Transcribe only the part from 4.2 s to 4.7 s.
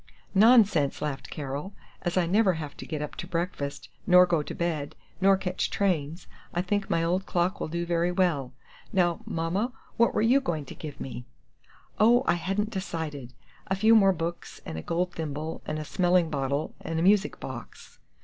go to